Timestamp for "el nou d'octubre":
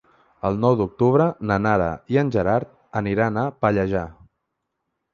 0.49-1.27